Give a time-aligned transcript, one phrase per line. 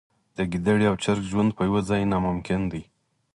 [0.35, 2.83] د ګیدړې او چرګ ژوند په یوه ځای ناممکن دی.